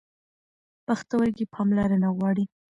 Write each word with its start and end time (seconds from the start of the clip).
پښتورګي 0.85 1.45
پاملرنه 1.53 2.09
غواړي. 2.17 2.45